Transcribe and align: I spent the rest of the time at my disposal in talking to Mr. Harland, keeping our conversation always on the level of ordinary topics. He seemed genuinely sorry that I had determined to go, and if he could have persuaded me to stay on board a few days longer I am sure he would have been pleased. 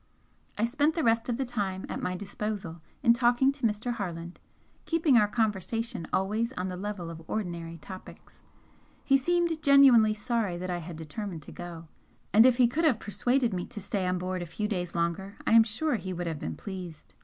I 0.57 0.65
spent 0.65 0.95
the 0.95 1.03
rest 1.03 1.29
of 1.29 1.37
the 1.37 1.45
time 1.45 1.85
at 1.87 2.01
my 2.01 2.15
disposal 2.17 2.81
in 3.03 3.13
talking 3.13 3.51
to 3.51 3.67
Mr. 3.67 3.93
Harland, 3.93 4.39
keeping 4.87 5.15
our 5.15 5.27
conversation 5.27 6.07
always 6.11 6.51
on 6.53 6.69
the 6.69 6.75
level 6.75 7.11
of 7.11 7.21
ordinary 7.27 7.77
topics. 7.77 8.41
He 9.03 9.15
seemed 9.15 9.61
genuinely 9.61 10.15
sorry 10.15 10.57
that 10.57 10.71
I 10.71 10.79
had 10.79 10.95
determined 10.95 11.43
to 11.43 11.51
go, 11.51 11.87
and 12.33 12.47
if 12.47 12.57
he 12.57 12.67
could 12.67 12.83
have 12.83 12.99
persuaded 12.99 13.53
me 13.53 13.67
to 13.67 13.79
stay 13.79 14.07
on 14.07 14.17
board 14.17 14.41
a 14.41 14.47
few 14.47 14.67
days 14.67 14.95
longer 14.95 15.35
I 15.45 15.51
am 15.51 15.61
sure 15.61 15.97
he 15.97 16.13
would 16.13 16.25
have 16.25 16.39
been 16.39 16.55
pleased. 16.57 17.13